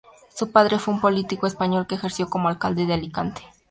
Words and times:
Su 0.33 0.49
padre 0.51 0.79
fue 0.79 0.95
un 0.95 0.99
político 0.99 1.45
español 1.45 1.85
que 1.85 1.93
ejerció 1.93 2.27
como 2.27 2.49
Alcalde 2.49 2.87
de 2.87 2.95
Alicante. 2.95 3.43